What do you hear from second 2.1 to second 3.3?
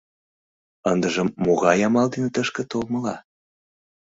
дене тышке толмыла?